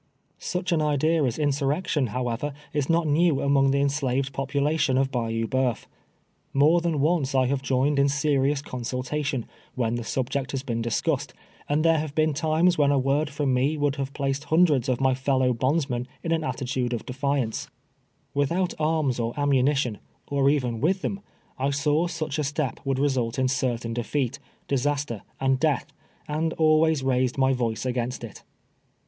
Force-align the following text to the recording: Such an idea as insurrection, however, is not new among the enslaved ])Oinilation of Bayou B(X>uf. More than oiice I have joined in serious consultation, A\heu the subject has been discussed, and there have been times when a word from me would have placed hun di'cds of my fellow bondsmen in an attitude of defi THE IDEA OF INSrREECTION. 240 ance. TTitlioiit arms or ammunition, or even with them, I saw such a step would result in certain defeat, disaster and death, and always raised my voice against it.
Such 0.39 0.71
an 0.71 0.81
idea 0.81 1.23
as 1.25 1.37
insurrection, 1.37 2.07
however, 2.07 2.53
is 2.73 2.89
not 2.89 3.05
new 3.05 3.39
among 3.39 3.69
the 3.69 3.77
enslaved 3.81 4.33
])Oinilation 4.33 4.99
of 4.99 5.11
Bayou 5.11 5.45
B(X>uf. 5.45 5.85
More 6.53 6.81
than 6.81 6.95
oiice 6.97 7.35
I 7.39 7.45
have 7.45 7.61
joined 7.61 7.99
in 7.99 8.09
serious 8.09 8.63
consultation, 8.63 9.45
A\heu 9.77 9.95
the 9.95 10.03
subject 10.03 10.49
has 10.53 10.63
been 10.63 10.81
discussed, 10.81 11.35
and 11.69 11.85
there 11.85 11.99
have 11.99 12.15
been 12.15 12.33
times 12.33 12.79
when 12.79 12.89
a 12.91 12.97
word 12.97 13.29
from 13.29 13.53
me 13.53 13.77
would 13.77 13.97
have 13.97 14.11
placed 14.15 14.45
hun 14.45 14.65
di'cds 14.65 14.89
of 14.89 14.99
my 14.99 15.13
fellow 15.13 15.53
bondsmen 15.53 16.07
in 16.23 16.31
an 16.31 16.43
attitude 16.43 16.93
of 16.93 17.05
defi 17.05 17.19
THE 17.21 17.27
IDEA 17.27 17.31
OF 17.43 17.47
INSrREECTION. 17.49 17.71
240 18.33 18.59
ance. 18.59 18.73
TTitlioiit 18.73 18.83
arms 18.83 19.19
or 19.19 19.39
ammunition, 19.39 19.99
or 20.29 20.49
even 20.49 20.81
with 20.81 21.03
them, 21.03 21.19
I 21.59 21.69
saw 21.69 22.07
such 22.07 22.39
a 22.39 22.43
step 22.43 22.79
would 22.83 22.97
result 22.97 23.37
in 23.37 23.47
certain 23.47 23.93
defeat, 23.93 24.39
disaster 24.67 25.21
and 25.39 25.59
death, 25.59 25.93
and 26.27 26.53
always 26.53 27.03
raised 27.03 27.37
my 27.37 27.53
voice 27.53 27.85
against 27.85 28.23
it. 28.23 28.41